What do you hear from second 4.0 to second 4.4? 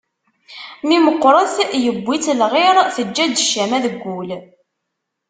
ul.